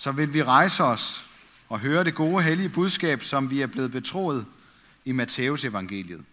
[0.00, 1.30] så vil vi rejse os
[1.68, 4.46] og høre det gode hellige budskab, som vi er blevet betroet
[5.04, 6.24] i Matteus evangeliet.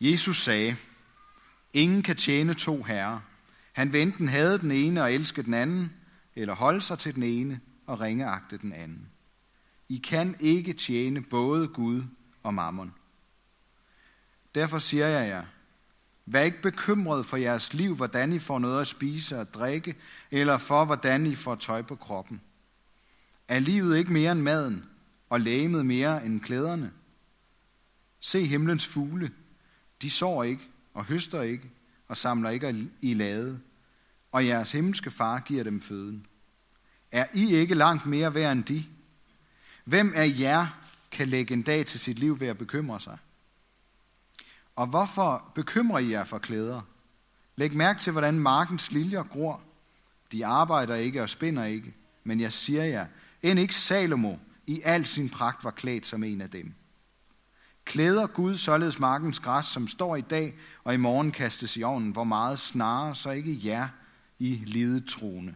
[0.00, 0.76] Jesus sagde,
[1.72, 3.20] ingen kan tjene to herrer.
[3.72, 5.92] Han vil enten have den ene og elske den anden,
[6.34, 9.08] eller holde sig til den ene og ringeagte den anden.
[9.88, 12.02] I kan ikke tjene både Gud
[12.42, 12.94] og mammon.
[14.54, 15.44] Derfor siger jeg jer,
[16.26, 19.94] vær ikke bekymret for jeres liv, hvordan I får noget at spise og drikke,
[20.30, 22.40] eller for hvordan I får tøj på kroppen.
[23.48, 24.84] Er livet ikke mere end maden,
[25.30, 26.92] og lægemet mere end klæderne?
[28.20, 29.30] Se himlens fugle.
[30.02, 31.70] De sår ikke, og høster ikke,
[32.08, 33.60] og samler ikke i lade,
[34.32, 36.26] og jeres himmelske far giver dem føden.
[37.12, 38.84] Er I ikke langt mere værd end de?
[39.84, 40.66] Hvem af jer
[41.10, 43.18] kan lægge en dag til sit liv ved at bekymre sig?
[44.80, 46.80] Og hvorfor bekymrer I jer for klæder?
[47.56, 49.62] Læg mærke til, hvordan markens liljer gror.
[50.32, 51.94] De arbejder ikke og spinder ikke.
[52.24, 53.06] Men jeg siger jer,
[53.42, 54.36] end ikke Salomo
[54.66, 56.74] i al sin pragt var klædt som en af dem.
[57.84, 62.10] Klæder Gud således markens græs, som står i dag og i morgen kastes i ovnen,
[62.10, 63.88] hvor meget snarere, så ikke jer
[64.38, 65.54] i lidetroende.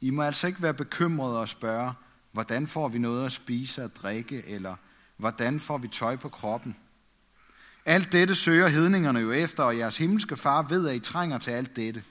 [0.00, 1.92] I må altså ikke være bekymrede og spørge,
[2.32, 4.76] hvordan får vi noget at spise og drikke, eller
[5.16, 6.76] hvordan får vi tøj på kroppen?
[7.84, 11.50] Alt dette søger hedningerne jo efter, og jeres himmelske far ved, at I trænger til
[11.50, 12.04] alt dette.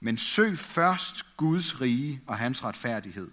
[0.00, 3.30] Men søg først Guds rige og hans retfærdighed.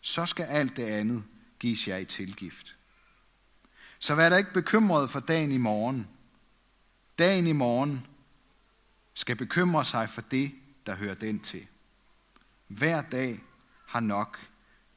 [0.00, 1.24] Så skal alt det andet
[1.58, 2.76] gives jer i tilgift.
[3.98, 6.08] Så vær da ikke bekymret for dagen i morgen.
[7.18, 8.06] Dagen i morgen
[9.14, 10.54] skal bekymre sig for det,
[10.86, 11.66] der hører den til.
[12.68, 13.40] Hver dag
[13.86, 14.38] har nok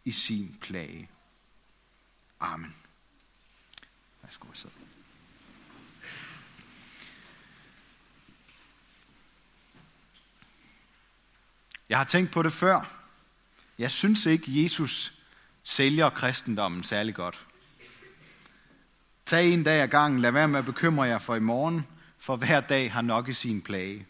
[0.05, 1.09] i sin plage.
[2.39, 2.75] Amen.
[4.27, 4.67] Værsgo, så.
[11.89, 12.97] Jeg har tænkt på det før.
[13.77, 15.13] Jeg synes ikke, Jesus
[15.63, 17.45] sælger kristendommen særlig godt.
[19.25, 20.21] Tag en dag ad gangen.
[20.21, 21.87] Lad være med at bekymre jer for i morgen,
[22.17, 24.05] for hver dag har nok i sin plage.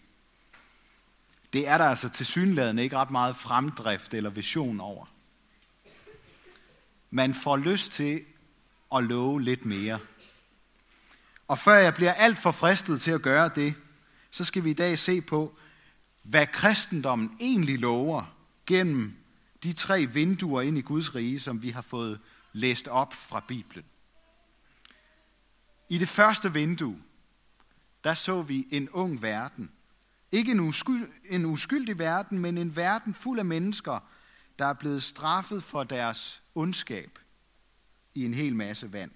[1.53, 5.05] Det er der altså til synlædende ikke ret meget fremdrift eller vision over.
[7.09, 8.25] Man får lyst til
[8.95, 9.99] at love lidt mere.
[11.47, 13.75] Og før jeg bliver alt for fristet til at gøre det,
[14.31, 15.57] så skal vi i dag se på,
[16.23, 18.35] hvad kristendommen egentlig lover
[18.65, 19.17] gennem
[19.63, 22.19] de tre vinduer ind i Guds rige, som vi har fået
[22.53, 23.85] læst op fra Bibelen.
[25.89, 27.01] I det første vindue,
[28.03, 29.71] der så vi en ung verden.
[30.31, 33.99] Ikke en, uskyld, en uskyldig verden, men en verden fuld af mennesker,
[34.59, 37.19] der er blevet straffet for deres ondskab
[38.13, 39.11] i en hel masse vand.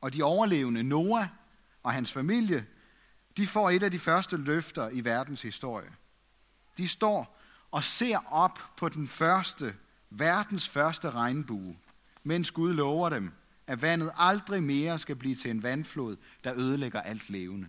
[0.00, 1.26] Og de overlevende, Noah
[1.84, 2.66] og hans familie,
[3.36, 5.90] de får et af de første løfter i verdens historie.
[6.76, 7.40] De står
[7.70, 9.74] og ser op på den første,
[10.10, 11.76] verdens første regnbue,
[12.22, 13.32] mens Gud lover dem,
[13.66, 17.68] at vandet aldrig mere skal blive til en vandflod, der ødelægger alt levende.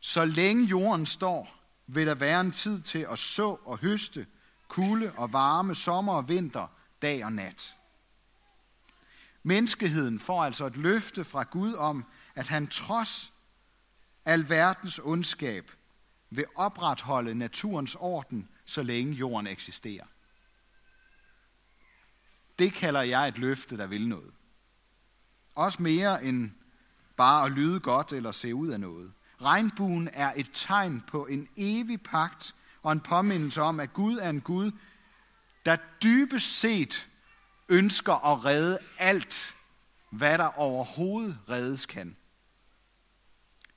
[0.00, 4.26] Så længe jorden står, vil der være en tid til at så og høste,
[4.68, 6.66] kulde og varme, sommer og vinter,
[7.02, 7.74] dag og nat.
[9.42, 12.04] Menneskeheden får altså et løfte fra Gud om,
[12.34, 13.32] at han trods
[14.24, 15.70] alverdens ondskab
[16.30, 20.04] vil opretholde naturens orden, så længe jorden eksisterer.
[22.58, 24.32] Det kalder jeg et løfte, der vil noget.
[25.54, 26.50] Også mere end
[27.16, 29.12] bare at lyde godt eller se ud af noget.
[29.42, 34.30] Regnbuen er et tegn på en evig pagt og en påmindelse om, at Gud er
[34.30, 34.72] en Gud,
[35.66, 37.08] der dybest set
[37.68, 39.54] ønsker at redde alt,
[40.10, 42.16] hvad der overhovedet reddes kan.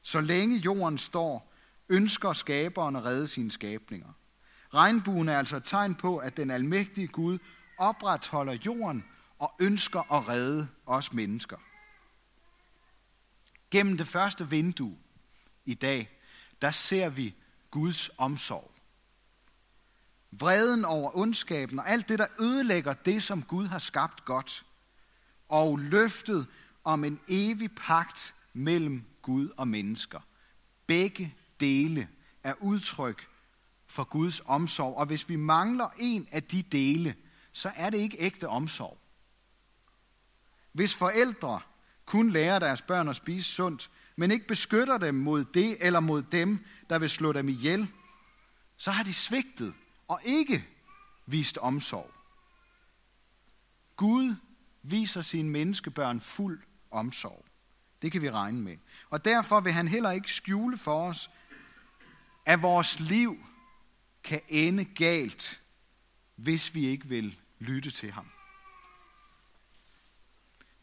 [0.06, 1.54] Så længe jorden står,
[1.90, 4.14] ønsker skaberen at redde sine skabninger.
[4.74, 7.38] Regnbuen er altså et tegn på, at den almægtige Gud
[7.78, 9.06] opretholder jorden
[9.40, 11.58] og ønsker at redde os mennesker.
[13.72, 14.98] Gennem det første vindue
[15.66, 16.20] i dag,
[16.62, 17.36] der ser vi
[17.72, 18.72] Guds omsorg.
[20.32, 24.66] Vreden over ondskaben og alt det, der ødelægger det, som Gud har skabt godt.
[25.50, 26.48] Og løftet
[26.84, 30.20] om en evig pagt mellem Gud og mennesker.
[30.88, 32.10] Begge dele
[32.44, 33.28] er udtryk
[33.88, 37.16] for Guds omsorg, og hvis vi mangler en af de dele,
[37.54, 38.98] så er det ikke ægte omsorg.
[40.72, 41.60] Hvis forældre
[42.06, 46.24] kun lærer deres børn at spise sundt, men ikke beskytter dem mod det eller mod
[46.24, 47.92] dem, der vil slå dem ihjel,
[48.78, 49.74] så har de svigtet
[50.08, 50.68] og ikke
[51.26, 52.12] vist omsorg.
[53.96, 54.36] Gud
[54.84, 56.62] viser sine menneskebørn fuld
[56.92, 57.46] omsorg.
[58.02, 58.78] Det kan vi regne med.
[59.10, 61.30] Og derfor vil han heller ikke skjule for os,
[62.46, 63.38] at vores liv
[64.24, 65.62] kan ende galt,
[66.36, 68.26] hvis vi ikke vil lytte til ham.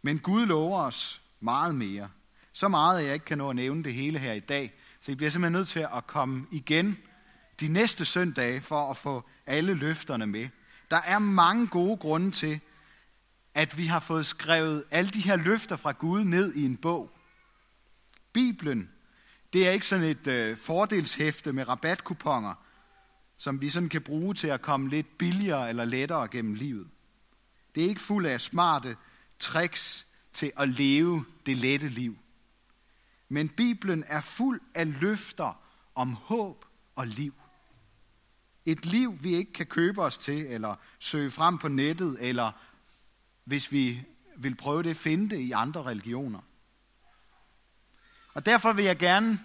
[0.02, 2.10] Men Gud lover os meget mere.
[2.52, 4.72] Så meget, at jeg ikke kan nå at nævne det hele her i dag.
[5.00, 6.98] Så I bliver simpelthen nødt til at komme igen
[7.60, 10.48] de næste søndage for at få alle løfterne med.
[10.90, 12.60] Der er mange gode grunde til,
[13.54, 17.10] at vi har fået skrevet alle de her løfter fra Gud ned i en bog.
[18.32, 18.90] Bibelen,
[19.52, 22.54] det er ikke sådan et øh, fordelshæfte med rabatkuponer,
[23.36, 26.90] som vi sådan kan bruge til at komme lidt billigere eller lettere gennem livet.
[27.74, 28.96] Det er ikke fuld af smarte
[29.38, 32.18] tricks til at leve det lette liv.
[33.28, 35.60] Men Bibelen er fuld af løfter
[35.94, 36.64] om håb
[36.96, 37.34] og liv.
[38.64, 42.52] Et liv, vi ikke kan købe os til, eller søge frem på nettet, eller
[43.44, 44.04] hvis vi
[44.36, 46.40] vil prøve det, finde det i andre religioner.
[48.34, 49.38] Og derfor vil jeg gerne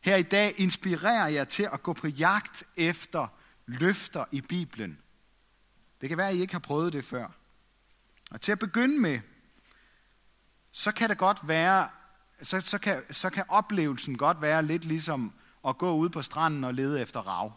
[0.00, 3.28] her i dag inspirere jer til at gå på jagt efter
[3.66, 4.98] løfter i Bibelen.
[6.00, 7.28] Det kan være, at I ikke har prøvet det før.
[8.30, 9.20] Og til at begynde med,
[10.72, 11.88] så kan det godt være,
[12.42, 15.32] så, så, kan, så kan oplevelsen godt være lidt ligesom
[15.68, 17.52] at gå ud på stranden og lede efter rav.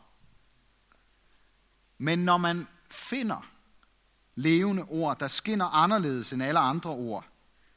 [1.98, 3.52] Men når man finder
[4.36, 7.26] levende ord, der skinner anderledes end alle andre ord,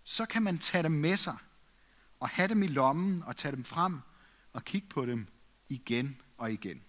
[0.04, 1.36] så kan man tage dem med sig
[2.20, 4.00] og have dem i lommen og tage dem frem
[4.52, 5.26] og kigge på dem
[5.68, 6.82] igen og igen.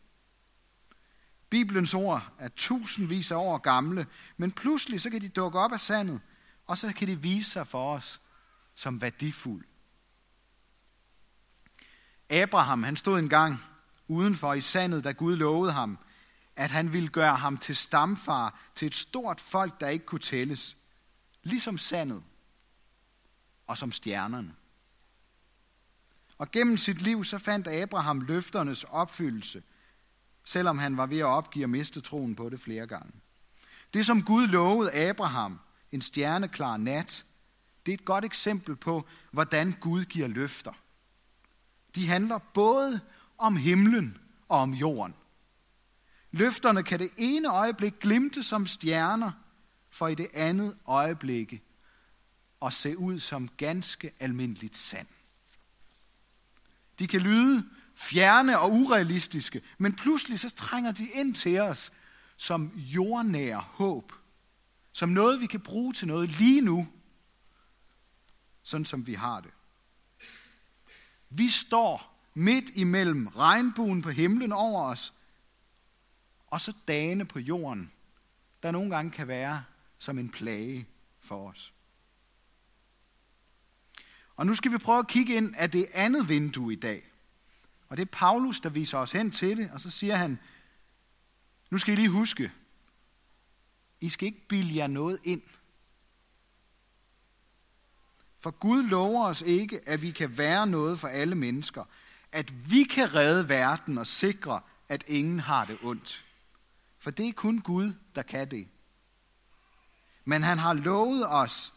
[1.50, 4.08] Bibelens ord er tusindvis af år gamle,
[4.38, 6.22] men pludselig så kan de dukke op af sandet,
[6.66, 8.22] og så kan de vise sig for os
[8.76, 9.66] som værdifuld.
[12.30, 13.60] Abraham, han stod engang
[14.08, 15.98] udenfor i sandet, da Gud lovede ham,
[16.56, 20.78] at han ville gøre ham til stamfar til et stort folk, der ikke kunne tælles,
[21.44, 22.24] ligesom sandet
[23.68, 24.56] og som stjernerne.
[26.38, 29.64] Og gennem sit liv så fandt Abraham løfternes opfyldelse,
[30.46, 33.12] selvom han var ved at opgive og miste troen på det flere gange.
[33.94, 35.60] Det som Gud lovede Abraham,
[35.92, 37.26] en stjerneklar nat,
[37.86, 40.74] det er et godt eksempel på, hvordan Gud giver løfter.
[41.96, 43.02] De handler både
[43.38, 44.18] om himlen
[44.50, 45.16] og om jorden.
[46.36, 49.32] Løfterne kan det ene øjeblik glimte som stjerner,
[49.90, 51.64] for i det andet øjeblik
[52.62, 55.08] at se ud som ganske almindeligt sand.
[57.00, 57.66] De kan lyde
[57.96, 61.92] fjerne og urealistiske, men pludselig så trænger de ind til os
[62.38, 64.14] som jordnære håb.
[64.92, 66.88] Som noget, vi kan bruge til noget lige nu,
[68.64, 69.52] sådan som vi har det.
[71.30, 75.14] Vi står midt imellem regnbuen på himlen over os,
[76.56, 77.92] og så dagene på jorden,
[78.64, 79.64] der nogle gange kan være
[80.00, 80.88] som en plage
[81.20, 81.74] for os.
[84.36, 87.12] Og nu skal vi prøve at kigge ind af det andet vindue i dag.
[87.88, 90.40] Og det er Paulus, der viser os hen til det, og så siger han,
[91.70, 92.52] nu skal I lige huske,
[94.02, 95.42] I skal ikke bilde jer noget ind.
[98.40, 101.84] For Gud lover os ikke, at vi kan være noget for alle mennesker.
[102.32, 106.25] At vi kan redde verden og sikre, at ingen har det ondt.
[107.06, 108.68] For det er kun Gud, der kan det.
[110.24, 111.74] Men han har lovet os,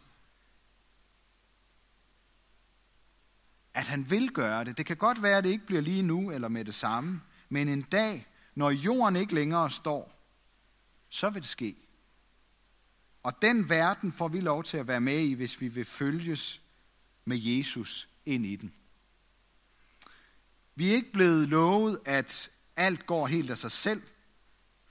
[3.75, 4.79] at han vil gøre det.
[4.79, 7.69] Det kan godt være, at det ikke bliver lige nu eller med det samme, men
[7.69, 10.23] en dag, når jorden ikke længere står,
[11.09, 11.77] så vil det ske.
[13.23, 16.61] Og den verden får vi lov til at være med i, hvis vi vil følges
[17.25, 18.75] med Jesus ind i den.
[20.75, 24.03] Vi er ikke blevet lovet, at alt går helt af sig selv,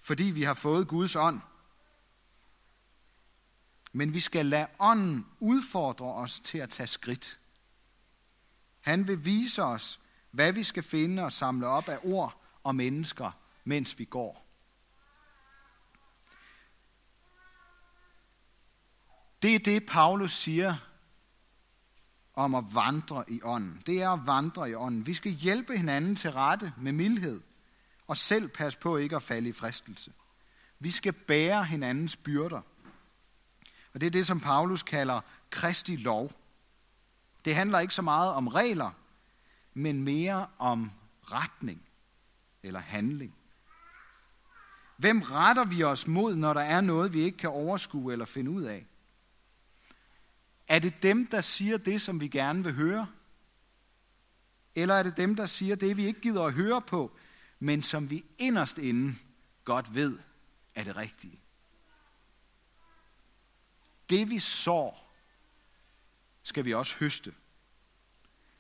[0.07, 1.41] fordi vi har fået Guds ånd.
[3.91, 7.39] Men vi skal lade ånden udfordre os til at tage skridt.
[8.79, 9.99] Han vil vise os,
[10.31, 13.31] hvad vi skal finde og samle op af ord og mennesker,
[13.63, 14.47] mens vi går.
[19.41, 20.75] Det er det, Paulus siger
[22.33, 23.83] om at vandre i ånden.
[23.85, 25.05] Det er at vandre i ånden.
[25.05, 27.41] Vi skal hjælpe hinanden til rette med mildhed,
[28.07, 30.11] og selv passe på ikke at falde i fristelse.
[30.79, 32.61] Vi skal bære hinandens byrder.
[33.93, 36.31] Og det er det, som Paulus kalder Kristi lov.
[37.45, 38.91] Det handler ikke så meget om regler,
[39.73, 40.91] men mere om
[41.23, 41.81] retning
[42.63, 43.35] eller handling.
[44.97, 48.51] Hvem retter vi os mod, når der er noget, vi ikke kan overskue eller finde
[48.51, 48.85] ud af?
[50.67, 53.07] Er det dem, der siger det, som vi gerne vil høre?
[54.75, 57.17] Eller er det dem, der siger det, vi ikke gider at høre på,
[57.59, 59.15] men som vi inderst inde
[59.63, 60.19] godt ved
[60.75, 61.41] er det rigtige?
[64.09, 65.13] Det vi sår,
[66.43, 67.33] skal vi også høste.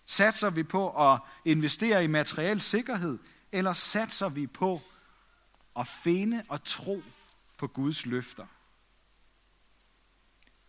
[0.05, 3.19] Satser vi på at investere i materiel sikkerhed,
[3.51, 4.81] eller satser vi på
[5.75, 7.03] at finde og tro
[7.57, 8.45] på Guds løfter.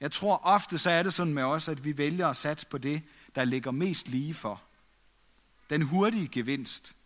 [0.01, 2.79] Jeg tror ofte, så er det sådan med os, at vi vælger at satse på
[2.79, 3.03] det,
[3.35, 4.63] der ligger mest lige for.
[5.71, 6.97] Den hurtige gevinst.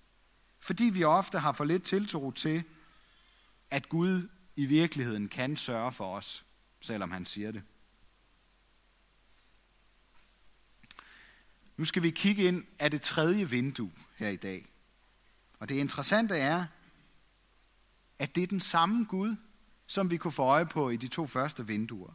[0.62, 2.64] Fordi vi ofte har for lidt tiltro til,
[3.70, 6.44] at Gud i virkeligheden kan sørge for os,
[6.80, 7.62] selvom han siger det.
[11.76, 14.66] Nu skal vi kigge ind af det tredje vindue her i dag.
[15.58, 16.66] Og det interessante er,
[18.18, 19.36] at det er den samme Gud,
[19.86, 22.12] som vi kunne få øje på i de to første vinduer.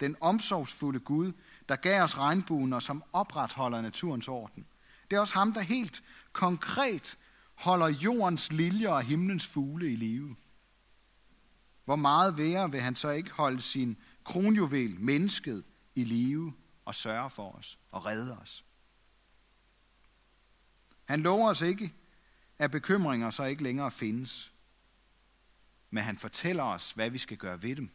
[0.00, 1.32] Den omsorgsfulde Gud,
[1.68, 4.66] der gav os regnbuen og som opretholder naturens orden.
[5.10, 7.18] Det er også ham, der helt konkret
[7.54, 10.36] holder jordens liljer og himlens fugle i live.
[11.84, 17.30] Hvor meget værre vil han så ikke holde sin kronjuvel, mennesket, i live og sørge
[17.30, 18.64] for os og redde os?
[21.04, 21.94] Han lover os ikke,
[22.58, 24.52] at bekymringer så ikke længere findes.
[25.90, 27.90] Men han fortæller os, hvad vi skal gøre ved dem.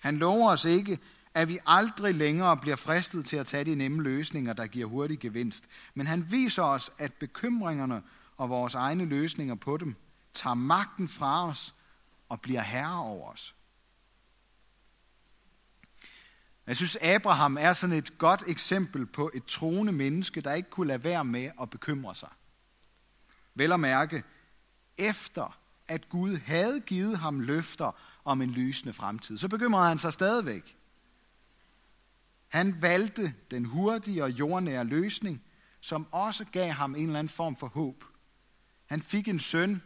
[0.00, 0.98] Han lover os ikke,
[1.34, 5.18] at vi aldrig længere bliver fristet til at tage de nemme løsninger, der giver hurtig
[5.18, 5.64] gevinst.
[5.94, 8.02] Men han viser os, at bekymringerne
[8.36, 9.96] og vores egne løsninger på dem
[10.34, 11.74] tager magten fra os
[12.28, 13.54] og bliver herre over os.
[16.66, 20.88] Jeg synes, Abraham er sådan et godt eksempel på et troende menneske, der ikke kunne
[20.88, 22.28] lade være med at bekymre sig.
[23.54, 24.24] Vel at mærke,
[24.98, 25.58] efter
[25.88, 27.92] at Gud havde givet ham løfter
[28.24, 30.76] om en lysende fremtid, så bekymrede han sig stadigvæk.
[32.50, 35.42] Han valgte den hurtige og jordnære løsning,
[35.80, 38.04] som også gav ham en eller anden form for håb.
[38.86, 39.82] Han fik en søn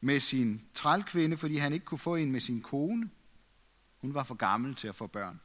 [0.00, 3.10] med sin trælkvinde, fordi han ikke kunne få en med sin kone.
[3.98, 5.40] Hun var for gammel til at få børn.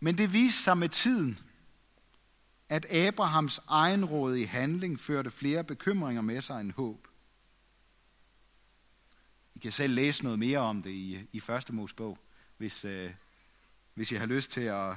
[0.00, 1.38] Men det viste sig med tiden,
[2.68, 3.60] at Abrahams
[4.38, 7.08] i handling førte flere bekymringer med sig end håb.
[9.54, 12.18] I kan selv læse noget mere om det i, i første Mosebog,
[12.56, 13.14] hvis, øh,
[14.00, 14.96] hvis I har lyst til at,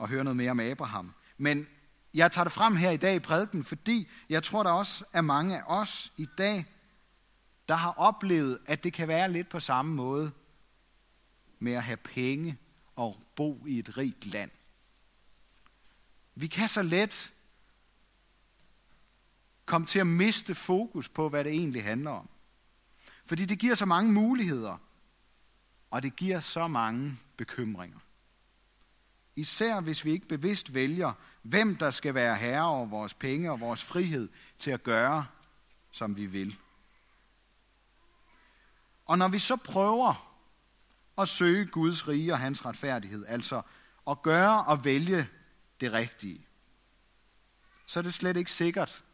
[0.00, 1.14] at høre noget mere om Abraham.
[1.38, 1.66] Men
[2.14, 5.20] jeg tager det frem her i dag i prædiken, fordi jeg tror, der også er
[5.20, 6.66] mange af os i dag,
[7.68, 10.32] der har oplevet, at det kan være lidt på samme måde
[11.58, 12.58] med at have penge
[12.96, 14.50] og bo i et rigt land.
[16.34, 17.32] Vi kan så let
[19.64, 22.28] komme til at miste fokus på, hvad det egentlig handler om.
[23.26, 24.78] Fordi det giver så mange muligheder,
[25.94, 27.98] og det giver så mange bekymringer.
[29.36, 33.60] Især hvis vi ikke bevidst vælger, hvem der skal være herre over vores penge og
[33.60, 35.26] vores frihed til at gøre,
[35.90, 36.56] som vi vil.
[39.06, 40.38] Og når vi så prøver
[41.18, 43.62] at søge Guds rige og hans retfærdighed, altså
[44.10, 45.28] at gøre og vælge
[45.80, 46.46] det rigtige,
[47.86, 49.04] så er det slet ikke sikkert,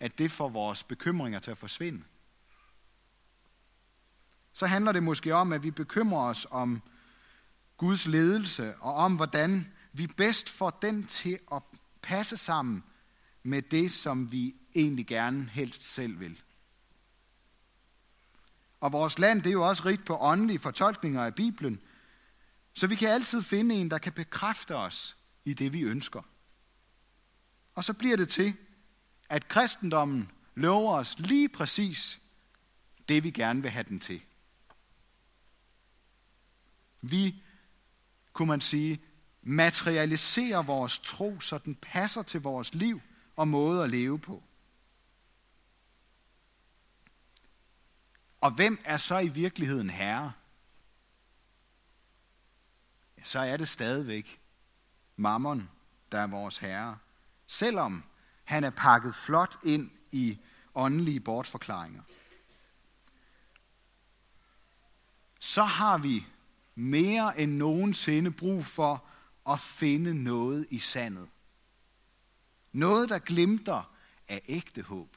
[0.00, 2.04] at det får vores bekymringer til at forsvinde.
[4.60, 6.82] Så handler det måske om, at vi bekymrer os om
[7.76, 11.62] Guds ledelse, og om hvordan vi bedst får den til at
[12.02, 12.84] passe sammen
[13.42, 16.42] med det, som vi egentlig gerne helst selv vil.
[18.80, 21.80] Og vores land, det er jo også rigt på åndelige fortolkninger af Bibelen,
[22.74, 26.22] så vi kan altid finde en, der kan bekræfte os i det, vi ønsker.
[27.74, 28.56] Og så bliver det til,
[29.28, 32.20] at kristendommen lover os lige præcis
[33.08, 34.22] det, vi gerne vil have den til.
[37.00, 37.42] Vi,
[38.32, 39.02] kunne man sige,
[39.42, 43.00] materialiserer vores tro, så den passer til vores liv
[43.36, 44.42] og måde at leve på.
[48.40, 50.32] Og hvem er så i virkeligheden herre?
[53.22, 54.40] Så er det stadigvæk
[55.16, 55.70] mammon,
[56.12, 56.98] der er vores herre.
[57.46, 58.04] Selvom
[58.44, 60.38] han er pakket flot ind i
[60.74, 62.02] åndelige bortforklaringer.
[65.40, 66.26] Så har vi
[66.80, 69.04] mere end nogensinde brug for
[69.48, 71.28] at finde noget i sandet.
[72.72, 73.92] Noget, der glimter
[74.28, 75.16] af ægte håb.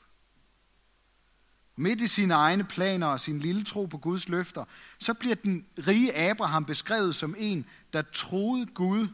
[1.75, 4.65] Midt i sine egne planer og sin lille tro på Guds løfter,
[4.99, 9.07] så bliver den rige Abraham beskrevet som en, der troede Gud,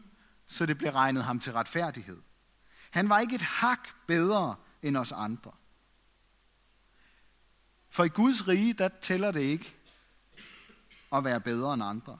[0.46, 2.20] så det blev regnet ham til retfærdighed.
[2.90, 5.52] Han var ikke et hak bedre end os andre.
[7.90, 9.74] For i Guds rige, der tæller det ikke
[11.12, 12.18] at være bedre end andre.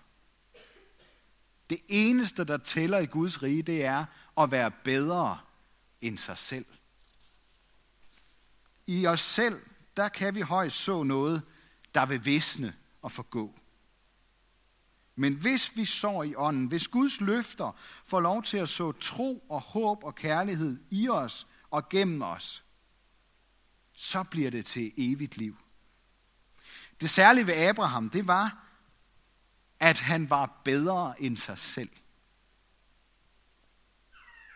[1.71, 4.05] Det eneste, der tæller i Guds rige, det er
[4.39, 5.39] at være bedre
[6.01, 6.67] end sig selv.
[8.87, 9.61] I os selv,
[9.97, 11.43] der kan vi højst så noget,
[11.95, 13.59] der vil visne og forgå.
[15.17, 19.45] Men hvis vi sår i ånden, hvis Guds løfter får lov til at så tro
[19.49, 22.65] og håb og kærlighed i os og gennem os,
[23.93, 25.57] så bliver det til evigt liv.
[27.01, 28.70] Det særlige ved Abraham, det var,
[29.81, 31.91] at han var bedre end sig selv.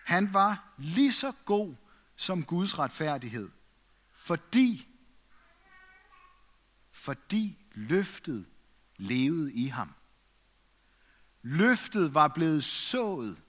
[0.04, 1.74] Han var lige så god
[2.16, 3.50] som Guds retfærdighed,
[4.12, 4.88] fordi,
[6.92, 8.46] fordi løftet
[8.96, 9.94] levede i ham.
[11.42, 13.42] Løftet var blevet sået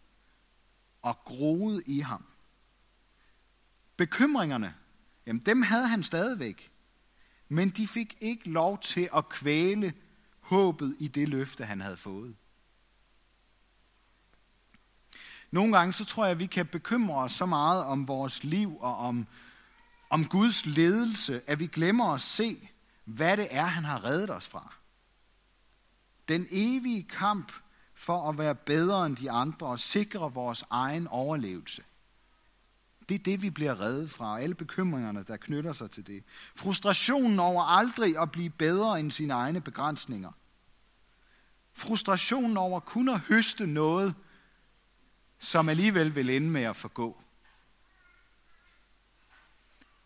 [1.01, 2.25] og groet i ham.
[3.97, 4.75] Bekymringerne,
[5.25, 6.71] jamen dem havde han stadigvæk,
[7.47, 9.93] men de fik ikke lov til at kvæle
[10.45, 12.35] håbet i det løfte, han havde fået.
[15.51, 18.77] Nogle gange så tror jeg, at vi kan bekymre os så meget om vores liv
[18.79, 19.27] og om,
[20.09, 22.69] om Guds ledelse, at vi glemmer at se,
[23.05, 24.73] hvad det er, han har reddet os fra.
[26.27, 27.51] Den evige kamp
[27.93, 31.83] for at være bedre end de andre og sikre vores egen overlevelse.
[33.09, 36.23] Det er det, vi bliver reddet fra, og alle bekymringerne, der knytter sig til det.
[36.55, 40.31] Frustrationen over aldrig at blive bedre end sine egne begrænsninger.
[41.73, 44.15] Frustrationen over kun at høste noget,
[45.39, 47.21] som alligevel vil ende med at forgå.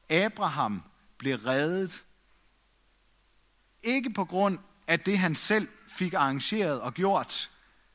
[0.09, 0.83] Abraham
[1.17, 2.05] blev reddet,
[3.83, 7.51] ikke på grund af det, han selv fik arrangeret og gjort,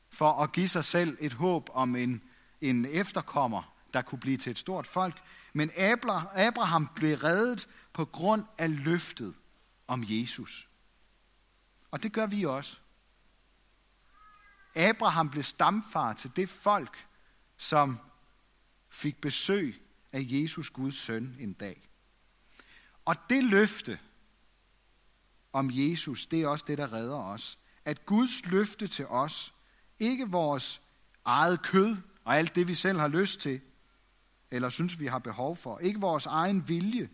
[0.09, 2.21] for at give sig selv et håb om en,
[2.61, 5.21] en efterkommer, der kunne blive til et stort folk.
[5.53, 5.71] Men
[6.35, 9.35] Abraham blev reddet på grund af løftet
[9.87, 10.69] om Jesus.
[11.91, 12.79] Og det gør vi også.
[14.75, 17.07] Abraham blev stamfar til det folk,
[17.57, 17.99] som
[18.89, 21.89] fik besøg af Jesus, Guds søn, en dag.
[23.05, 23.99] Og det løfte
[25.53, 27.59] om Jesus, det er også det, der redder os.
[27.85, 29.53] At Guds løfte til os,
[29.99, 30.81] ikke vores
[31.25, 33.61] eget kød og alt det, vi selv har lyst til,
[34.51, 35.79] eller synes, vi har behov for.
[35.79, 37.09] Ikke vores egen vilje.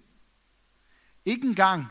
[1.25, 1.85] Ikke engang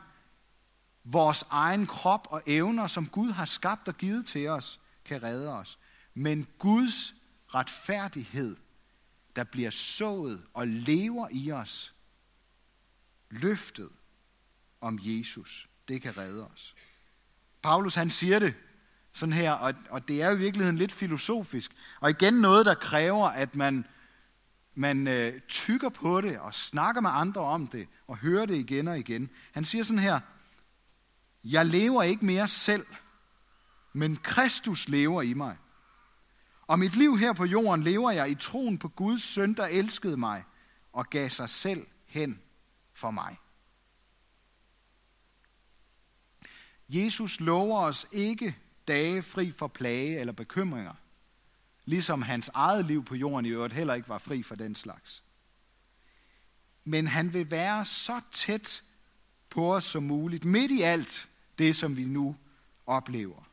[1.04, 5.52] vores egen krop og evner, som Gud har skabt og givet til os, kan redde
[5.52, 5.78] os.
[6.14, 7.14] Men Guds
[7.54, 8.56] retfærdighed,
[9.36, 11.94] der bliver sået og lever i os,
[13.30, 13.90] løftet
[14.80, 16.74] om Jesus, det kan redde os.
[17.62, 18.54] Paulus han siger det
[19.12, 22.74] sådan her, og, og det er jo i virkeligheden lidt filosofisk, og igen noget, der
[22.74, 23.86] kræver, at man
[24.74, 28.88] man øh, tykker på det og snakker med andre om det og hører det igen
[28.88, 29.30] og igen.
[29.52, 30.20] Han siger sådan her,
[31.44, 32.86] jeg lever ikke mere selv,
[33.92, 35.56] men Kristus lever i mig.
[36.66, 40.16] Og mit liv her på jorden lever jeg i troen på Guds søn, der elskede
[40.16, 40.44] mig
[40.92, 42.42] og gav sig selv hen
[42.94, 43.36] for mig.
[46.88, 48.56] Jesus lover os ikke
[48.88, 50.94] dage fri for plage eller bekymringer
[51.84, 55.24] ligesom hans eget liv på jorden i øvrigt heller ikke var fri for den slags.
[56.84, 58.82] Men han vil være så tæt
[59.50, 62.36] på os som muligt, midt i alt det, som vi nu
[62.86, 63.50] oplever.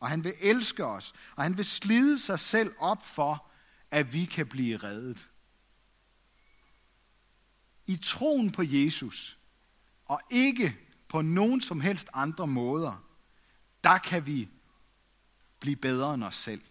[0.00, 3.46] Og han vil elske os, og han vil slide sig selv op for,
[3.90, 5.30] at vi kan blive reddet.
[7.86, 9.38] I troen på Jesus,
[10.04, 10.76] og ikke
[11.08, 13.04] på nogen som helst andre måder,
[13.84, 14.48] der kan vi
[15.60, 16.62] blive bedre end os selv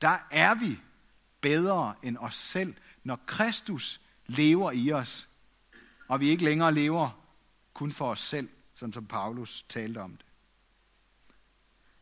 [0.00, 0.80] der er vi
[1.40, 5.28] bedre end os selv, når Kristus lever i os,
[6.08, 7.24] og vi ikke længere lever
[7.74, 10.26] kun for os selv, sådan som Paulus talte om det.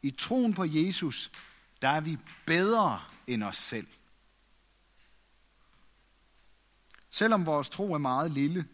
[0.03, 1.31] I troen på Jesus,
[1.83, 3.87] der er vi bedre end os selv.
[7.11, 8.69] Selvom vores tro er meget lille,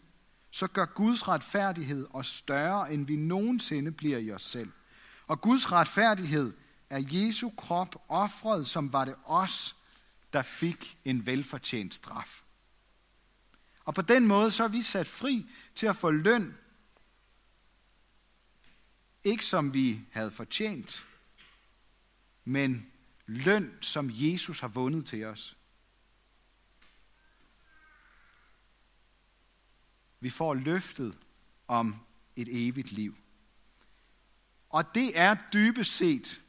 [0.51, 4.71] så gør Guds retfærdighed os større, end vi nogensinde bliver i os selv.
[5.27, 6.53] Og Guds retfærdighed
[6.93, 9.75] er Jesu krop offret, som var det os,
[10.33, 12.41] der fik en velfortjent straf.
[13.85, 16.57] Og på den måde så er vi sat fri til at få løn,
[19.23, 21.05] ikke som vi havde fortjent,
[22.43, 22.91] men
[23.25, 25.57] løn, som Jesus har vundet til os.
[30.19, 31.17] Vi får løftet
[31.67, 31.95] om
[32.35, 33.17] et evigt liv.
[34.69, 36.42] Og det er dybest set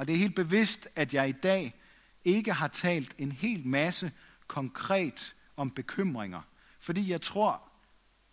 [0.00, 1.80] og det er helt bevidst, at jeg i dag
[2.24, 4.12] ikke har talt en hel masse
[4.46, 6.40] konkret om bekymringer.
[6.78, 7.62] Fordi jeg tror,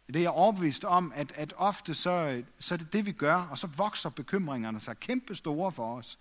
[0.07, 3.35] det er jeg overbevist om, at, at ofte så, så er det det, vi gør,
[3.35, 6.19] og så vokser bekymringerne sig kæmpe store for os.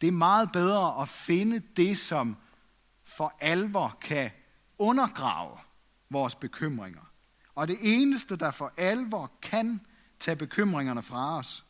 [0.00, 2.36] Det er meget bedre at finde det, som
[3.04, 4.30] for alvor kan
[4.78, 5.58] undergrave
[6.10, 7.10] vores bekymringer.
[7.54, 9.80] Og det eneste, der for alvor kan
[10.20, 11.64] tage bekymringerne fra os,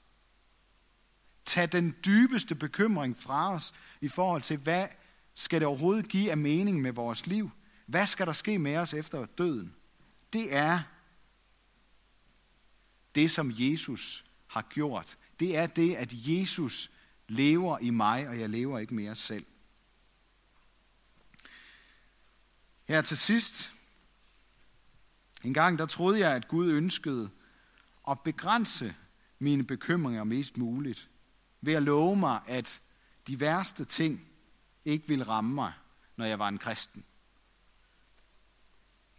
[1.46, 4.88] tage den dybeste bekymring fra os i forhold til, hvad
[5.34, 7.50] skal det overhovedet give af mening med vores liv?
[7.86, 9.74] Hvad skal der ske med os efter døden?
[10.32, 10.82] Det er
[13.14, 15.18] det, som Jesus har gjort.
[15.40, 16.90] Det er det, at Jesus
[17.28, 19.46] lever i mig, og jeg lever ikke mere selv.
[22.84, 23.70] Her til sidst.
[25.44, 27.30] En gang der troede jeg, at Gud ønskede
[28.08, 28.94] at begrænse
[29.38, 31.08] mine bekymringer mest muligt,
[31.66, 32.82] ved at love mig, at
[33.26, 34.28] de værste ting
[34.84, 35.72] ikke ville ramme mig,
[36.16, 37.04] når jeg var en kristen.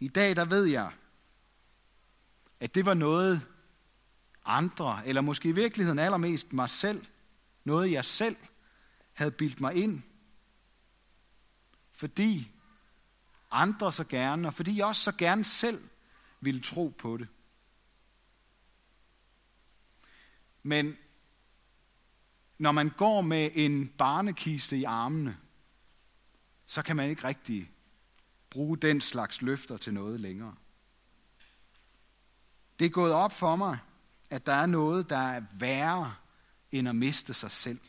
[0.00, 0.92] I dag der ved jeg,
[2.60, 3.42] at det var noget
[4.44, 7.06] andre, eller måske i virkeligheden allermest mig selv,
[7.64, 8.36] noget jeg selv
[9.12, 10.02] havde bildt mig ind,
[11.92, 12.52] fordi
[13.50, 15.88] andre så gerne, og fordi jeg også så gerne selv
[16.40, 17.28] ville tro på det.
[20.62, 20.96] Men
[22.58, 25.36] når man går med en barnekiste i armene,
[26.66, 27.70] så kan man ikke rigtig
[28.50, 30.54] bruge den slags løfter til noget længere.
[32.78, 33.78] Det er gået op for mig,
[34.30, 36.14] at der er noget, der er værre
[36.72, 37.80] end at miste sig selv.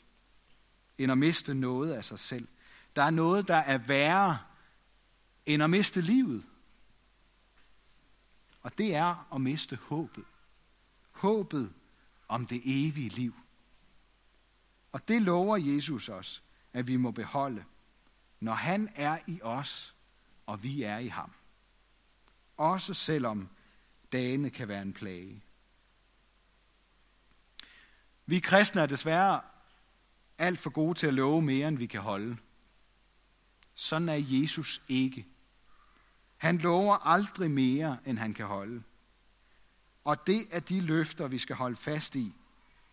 [0.97, 2.47] End at miste noget af sig selv.
[2.95, 4.39] Der er noget, der er værre
[5.45, 6.43] end at miste livet.
[8.61, 10.23] Og det er at miste håbet.
[11.11, 11.73] Håbet
[12.27, 13.35] om det evige liv.
[14.97, 17.65] Og det lover Jesus os, at vi må beholde,
[18.39, 19.95] når han er i os,
[20.45, 21.31] og vi er i ham.
[22.57, 23.49] Også selvom
[24.11, 25.43] dagene kan være en plage.
[28.25, 29.41] Vi kristne er desværre
[30.37, 32.37] alt for gode til at love mere, end vi kan holde.
[33.75, 35.27] Sådan er Jesus ikke.
[36.37, 38.83] Han lover aldrig mere, end han kan holde.
[40.03, 42.33] Og det er de løfter, vi skal holde fast i,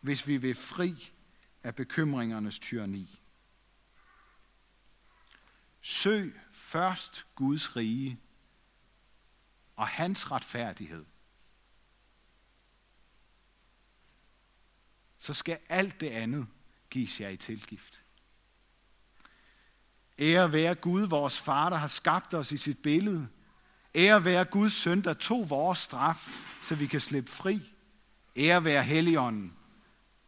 [0.01, 1.14] hvis vi vil fri
[1.65, 3.21] af bekymringernes tyranni.
[5.81, 8.21] Søg først Guds rige
[9.77, 11.05] og hans retfærdighed.
[15.19, 16.47] Så skal alt det andet
[16.91, 18.05] gives jer i tilgift.
[20.19, 23.29] Ære være Gud, vores far, der har skabt os i sit billede.
[23.95, 26.29] Ære være Guds søn, der tog vores straf,
[26.63, 27.73] så vi kan slippe fri.
[28.37, 29.57] Ære være Helligånden,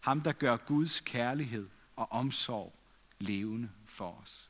[0.07, 2.73] ham der gør Guds kærlighed og omsorg
[3.19, 4.46] levende for os.